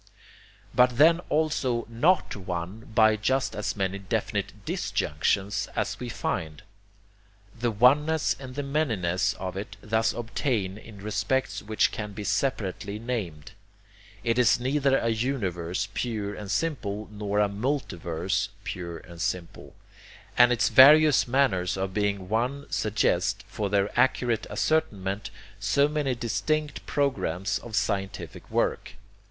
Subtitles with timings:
[0.73, 6.63] But then also NOT one by just as many definite DISjunctions as we find.
[7.59, 12.97] The oneness and the manyness of it thus obtain in respects which can be separately
[12.97, 13.51] named.
[14.23, 19.75] It is neither a universe pure and simple nor a multiverse pure and simple.
[20.35, 25.29] And its various manners of being one suggest, for their accurate ascertainment,
[25.59, 28.93] so many distinct programs of scientific work.